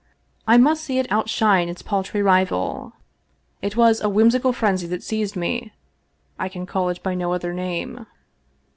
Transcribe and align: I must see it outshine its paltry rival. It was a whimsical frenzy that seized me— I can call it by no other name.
I 0.47 0.57
must 0.57 0.83
see 0.83 0.97
it 0.97 1.05
outshine 1.11 1.69
its 1.69 1.83
paltry 1.83 2.23
rival. 2.23 2.93
It 3.61 3.77
was 3.77 4.01
a 4.01 4.09
whimsical 4.09 4.51
frenzy 4.51 4.87
that 4.87 5.03
seized 5.03 5.35
me— 5.35 5.73
I 6.39 6.49
can 6.49 6.65
call 6.65 6.89
it 6.89 7.03
by 7.03 7.13
no 7.13 7.33
other 7.33 7.53
name. 7.53 8.07